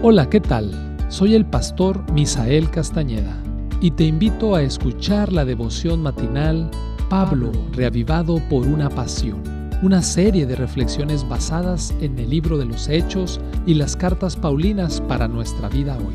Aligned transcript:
Hola, 0.00 0.30
¿qué 0.30 0.40
tal? 0.40 0.96
Soy 1.08 1.34
el 1.34 1.44
pastor 1.44 2.08
Misael 2.12 2.70
Castañeda 2.70 3.36
y 3.80 3.90
te 3.90 4.04
invito 4.04 4.54
a 4.54 4.62
escuchar 4.62 5.32
la 5.32 5.44
devoción 5.44 6.02
matinal 6.02 6.70
Pablo, 7.10 7.50
reavivado 7.72 8.40
por 8.48 8.64
una 8.64 8.90
pasión, 8.90 9.42
una 9.82 10.00
serie 10.00 10.46
de 10.46 10.54
reflexiones 10.54 11.28
basadas 11.28 11.92
en 12.00 12.16
el 12.16 12.30
libro 12.30 12.58
de 12.58 12.66
los 12.66 12.88
Hechos 12.88 13.40
y 13.66 13.74
las 13.74 13.96
cartas 13.96 14.36
Paulinas 14.36 15.00
para 15.00 15.26
nuestra 15.26 15.68
vida 15.68 15.98
hoy, 15.98 16.14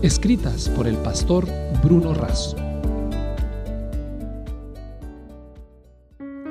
escritas 0.00 0.70
por 0.70 0.86
el 0.86 0.96
pastor 0.96 1.46
Bruno 1.84 2.14
Razo. 2.14 2.56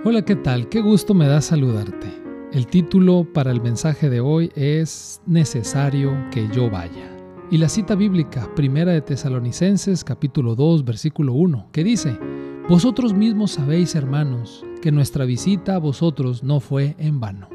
Hola, 0.06 0.22
¿qué 0.22 0.36
tal? 0.36 0.70
Qué 0.70 0.82
gusto 0.82 1.16
me 1.16 1.26
da 1.28 1.42
saludarte. 1.42 2.27
El 2.54 2.66
título 2.66 3.28
para 3.34 3.52
el 3.52 3.62
mensaje 3.62 4.10
de 4.10 4.22
hoy 4.22 4.52
es 4.56 5.22
Necesario 5.26 6.16
que 6.32 6.48
yo 6.48 6.70
vaya. 6.70 7.12
Y 7.52 7.58
la 7.58 7.68
cita 7.68 7.94
bíblica, 7.94 8.50
primera 8.56 8.94
de 8.94 9.02
Tesalonicenses 9.02 10.06
capítulo 10.06 10.56
2 10.56 10.86
versículo 10.86 11.34
1, 11.34 11.68
que 11.74 11.84
dice, 11.84 12.18
Vosotros 12.70 13.14
mismos 13.14 13.52
sabéis, 13.52 13.96
hermanos, 13.96 14.66
que 14.82 14.94
nuestra 14.94 15.26
visita 15.26 15.76
a 15.76 15.80
vosotros 15.80 16.42
no 16.42 16.62
fue 16.62 16.96
en 17.00 17.20
vano. 17.20 17.50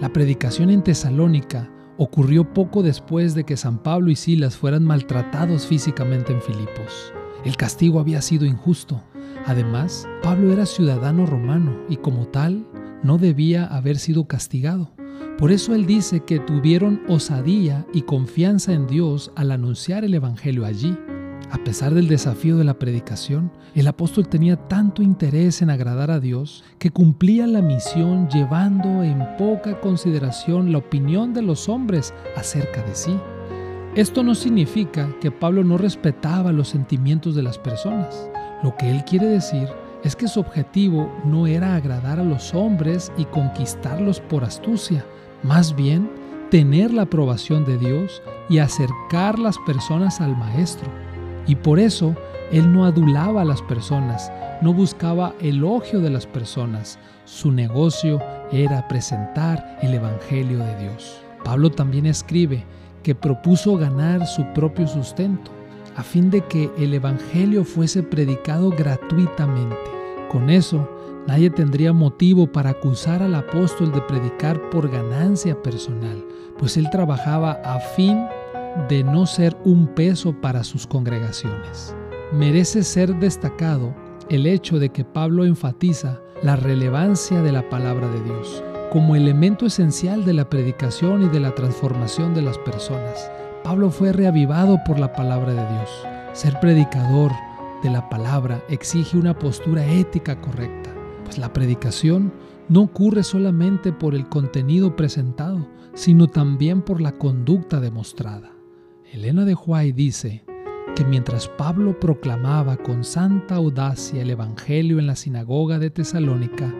La 0.00 0.12
predicación 0.12 0.70
en 0.70 0.84
Tesalónica 0.84 1.68
ocurrió 1.96 2.54
poco 2.54 2.84
después 2.84 3.34
de 3.34 3.42
que 3.42 3.56
San 3.56 3.82
Pablo 3.82 4.12
y 4.12 4.16
Silas 4.16 4.56
fueran 4.56 4.84
maltratados 4.84 5.66
físicamente 5.66 6.32
en 6.32 6.40
Filipos. 6.40 7.12
El 7.44 7.56
castigo 7.56 7.98
había 7.98 8.22
sido 8.22 8.46
injusto. 8.46 9.02
Además, 9.46 10.08
Pablo 10.22 10.52
era 10.52 10.66
ciudadano 10.66 11.26
romano 11.26 11.76
y 11.88 11.96
como 11.96 12.28
tal 12.28 12.64
no 13.02 13.18
debía 13.18 13.64
haber 13.64 13.98
sido 13.98 14.26
castigado. 14.26 14.90
Por 15.38 15.52
eso 15.52 15.74
él 15.74 15.86
dice 15.86 16.20
que 16.20 16.40
tuvieron 16.40 17.02
osadía 17.08 17.86
y 17.92 18.02
confianza 18.02 18.72
en 18.72 18.86
Dios 18.86 19.30
al 19.36 19.52
anunciar 19.52 20.04
el 20.04 20.14
Evangelio 20.14 20.64
allí. 20.64 20.96
A 21.50 21.58
pesar 21.64 21.94
del 21.94 22.08
desafío 22.08 22.56
de 22.56 22.64
la 22.64 22.78
predicación, 22.78 23.50
el 23.74 23.86
apóstol 23.86 24.28
tenía 24.28 24.56
tanto 24.68 25.02
interés 25.02 25.62
en 25.62 25.70
agradar 25.70 26.10
a 26.10 26.20
Dios 26.20 26.64
que 26.78 26.90
cumplía 26.90 27.46
la 27.46 27.62
misión 27.62 28.28
llevando 28.28 29.02
en 29.02 29.24
poca 29.38 29.80
consideración 29.80 30.72
la 30.72 30.78
opinión 30.78 31.32
de 31.32 31.42
los 31.42 31.68
hombres 31.68 32.12
acerca 32.36 32.82
de 32.82 32.94
sí. 32.94 33.16
Esto 33.94 34.22
no 34.22 34.34
significa 34.34 35.14
que 35.20 35.30
Pablo 35.30 35.64
no 35.64 35.78
respetaba 35.78 36.52
los 36.52 36.68
sentimientos 36.68 37.34
de 37.34 37.42
las 37.42 37.58
personas. 37.58 38.28
Lo 38.62 38.76
que 38.76 38.90
él 38.90 39.04
quiere 39.04 39.26
decir 39.26 39.68
es 39.68 39.87
que 40.16 40.28
su 40.28 40.40
objetivo 40.40 41.12
no 41.24 41.46
era 41.46 41.74
agradar 41.74 42.20
a 42.20 42.24
los 42.24 42.54
hombres 42.54 43.12
y 43.16 43.24
conquistarlos 43.26 44.20
por 44.20 44.44
astucia, 44.44 45.04
más 45.42 45.74
bien 45.74 46.10
tener 46.50 46.92
la 46.92 47.02
aprobación 47.02 47.64
de 47.64 47.78
Dios 47.78 48.22
y 48.48 48.58
acercar 48.58 49.38
las 49.38 49.58
personas 49.66 50.20
al 50.20 50.36
Maestro. 50.36 50.88
Y 51.46 51.56
por 51.56 51.78
eso 51.78 52.14
él 52.50 52.72
no 52.72 52.84
adulaba 52.84 53.42
a 53.42 53.44
las 53.44 53.60
personas, 53.62 54.32
no 54.62 54.72
buscaba 54.72 55.34
elogio 55.40 56.00
de 56.00 56.10
las 56.10 56.26
personas, 56.26 56.98
su 57.24 57.52
negocio 57.52 58.22
era 58.50 58.88
presentar 58.88 59.78
el 59.82 59.94
Evangelio 59.94 60.58
de 60.58 60.76
Dios. 60.78 61.20
Pablo 61.44 61.70
también 61.70 62.06
escribe 62.06 62.64
que 63.02 63.14
propuso 63.14 63.76
ganar 63.76 64.26
su 64.26 64.44
propio 64.54 64.86
sustento 64.86 65.57
a 65.98 66.04
fin 66.04 66.30
de 66.30 66.42
que 66.42 66.70
el 66.78 66.94
Evangelio 66.94 67.64
fuese 67.64 68.04
predicado 68.04 68.70
gratuitamente. 68.70 69.76
Con 70.30 70.48
eso, 70.48 70.88
nadie 71.26 71.50
tendría 71.50 71.92
motivo 71.92 72.46
para 72.46 72.70
acusar 72.70 73.20
al 73.20 73.34
apóstol 73.34 73.90
de 73.90 74.00
predicar 74.02 74.70
por 74.70 74.88
ganancia 74.88 75.60
personal, 75.60 76.24
pues 76.56 76.76
él 76.76 76.88
trabajaba 76.90 77.60
a 77.64 77.80
fin 77.80 78.16
de 78.88 79.02
no 79.02 79.26
ser 79.26 79.56
un 79.64 79.88
peso 79.88 80.32
para 80.40 80.62
sus 80.62 80.86
congregaciones. 80.86 81.96
Merece 82.32 82.84
ser 82.84 83.18
destacado 83.18 83.92
el 84.30 84.46
hecho 84.46 84.78
de 84.78 84.90
que 84.90 85.04
Pablo 85.04 85.44
enfatiza 85.44 86.20
la 86.44 86.54
relevancia 86.54 87.42
de 87.42 87.50
la 87.50 87.68
palabra 87.68 88.06
de 88.08 88.22
Dios 88.22 88.62
como 88.92 89.16
elemento 89.16 89.66
esencial 89.66 90.24
de 90.24 90.32
la 90.32 90.48
predicación 90.48 91.24
y 91.24 91.28
de 91.28 91.40
la 91.40 91.54
transformación 91.56 92.34
de 92.34 92.42
las 92.42 92.56
personas. 92.58 93.30
Pablo 93.62 93.90
fue 93.90 94.12
reavivado 94.12 94.78
por 94.86 94.98
la 94.98 95.12
palabra 95.12 95.52
de 95.52 95.74
Dios. 95.74 96.06
Ser 96.32 96.58
predicador 96.60 97.32
de 97.82 97.90
la 97.90 98.08
palabra 98.08 98.62
exige 98.68 99.16
una 99.16 99.38
postura 99.38 99.86
ética 99.86 100.40
correcta, 100.40 100.90
pues 101.24 101.38
la 101.38 101.52
predicación 101.52 102.32
no 102.68 102.82
ocurre 102.82 103.22
solamente 103.22 103.92
por 103.92 104.14
el 104.14 104.28
contenido 104.28 104.96
presentado, 104.96 105.68
sino 105.94 106.28
también 106.28 106.82
por 106.82 107.00
la 107.00 107.12
conducta 107.18 107.80
demostrada. 107.80 108.52
Elena 109.12 109.44
de 109.44 109.54
Huay 109.54 109.92
dice 109.92 110.44
que 110.94 111.04
mientras 111.04 111.48
Pablo 111.48 111.98
proclamaba 111.98 112.76
con 112.76 113.04
santa 113.04 113.56
audacia 113.56 114.22
el 114.22 114.30
Evangelio 114.30 114.98
en 114.98 115.06
la 115.06 115.16
sinagoga 115.16 115.78
de 115.78 115.90
Tesalónica, 115.90 116.74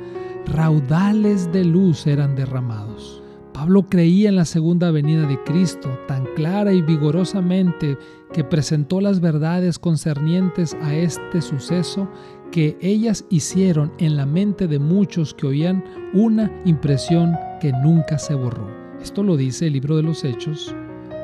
raudales 0.47 1.53
de 1.53 1.65
luz 1.65 2.07
eran 2.07 2.35
derramados. 2.35 3.23
Pablo 3.59 3.87
creía 3.89 4.29
en 4.29 4.37
la 4.37 4.45
segunda 4.45 4.93
venida 4.93 5.27
de 5.27 5.43
Cristo 5.43 5.91
tan 6.07 6.27
clara 6.37 6.73
y 6.73 6.81
vigorosamente 6.81 7.99
que 8.33 8.45
presentó 8.45 9.01
las 9.01 9.19
verdades 9.19 9.81
concernientes 9.81 10.77
a 10.81 10.95
este 10.95 11.43
suceso 11.43 12.09
que 12.53 12.79
ellas 12.81 13.25
hicieron 13.31 13.93
en 13.99 14.17
la 14.17 14.27
mente 14.27 14.69
de 14.69 14.79
muchos 14.79 15.35
que 15.35 15.49
oían 15.49 15.83
una 16.15 16.53
impresión 16.67 17.35
que 17.61 17.73
nunca 17.73 18.17
se 18.19 18.35
borró. 18.35 18.71
Esto 19.03 19.25
lo 19.25 19.37
dice 19.37 19.67
el 19.67 19.73
libro 19.73 19.97
de 19.97 20.05
los 20.05 20.23
Hechos 20.23 20.73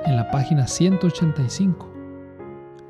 en 0.05 0.17
la 0.17 0.29
página 0.33 0.67
185. 0.67 1.89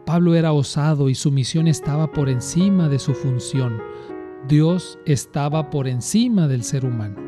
Pablo 0.06 0.34
era 0.34 0.54
osado 0.54 1.10
y 1.10 1.14
su 1.14 1.30
misión 1.30 1.68
estaba 1.68 2.10
por 2.10 2.30
encima 2.30 2.88
de 2.88 2.98
su 2.98 3.12
función. 3.12 3.78
Dios 4.48 4.98
estaba 5.04 5.68
por 5.68 5.86
encima 5.86 6.48
del 6.48 6.64
ser 6.64 6.86
humano. 6.86 7.23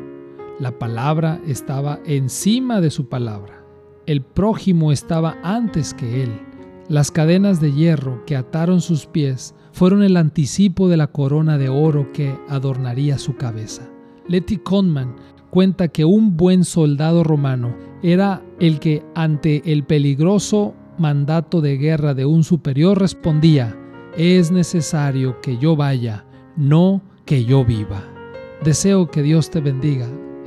La 0.59 0.71
palabra 0.71 1.39
estaba 1.45 1.99
encima 2.03 2.81
de 2.81 2.89
su 2.89 3.07
palabra. 3.09 3.63
El 4.07 4.23
prójimo 4.23 4.91
estaba 4.91 5.37
antes 5.43 5.93
que 5.93 6.23
él. 6.23 6.31
Las 6.89 7.11
cadenas 7.11 7.61
de 7.61 7.73
hierro 7.73 8.25
que 8.25 8.35
ataron 8.35 8.81
sus 8.81 9.05
pies 9.05 9.53
fueron 9.71 10.01
el 10.01 10.17
anticipo 10.17 10.89
de 10.89 10.97
la 10.97 11.07
corona 11.07 11.59
de 11.59 11.69
oro 11.69 12.11
que 12.11 12.35
adornaría 12.49 13.19
su 13.19 13.35
cabeza. 13.35 13.87
Letty 14.27 14.57
Conman 14.57 15.15
cuenta 15.51 15.89
que 15.89 16.05
un 16.05 16.37
buen 16.37 16.63
soldado 16.63 17.23
romano 17.23 17.75
era 18.01 18.41
el 18.59 18.79
que 18.79 19.05
ante 19.13 19.61
el 19.71 19.83
peligroso 19.83 20.73
mandato 20.97 21.61
de 21.61 21.77
guerra 21.77 22.15
de 22.15 22.25
un 22.25 22.43
superior 22.43 22.99
respondía, 22.99 23.77
es 24.17 24.49
necesario 24.49 25.39
que 25.39 25.59
yo 25.59 25.75
vaya, 25.75 26.25
no 26.55 27.03
que 27.25 27.45
yo 27.45 27.63
viva. 27.63 28.01
Deseo 28.63 29.11
que 29.11 29.21
Dios 29.21 29.51
te 29.51 29.61
bendiga 29.61 30.07